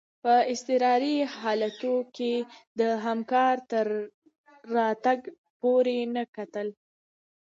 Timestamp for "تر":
3.71-3.87